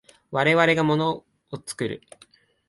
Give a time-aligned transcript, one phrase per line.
[0.31, 1.25] 我々が物を
[1.63, 2.01] 作る。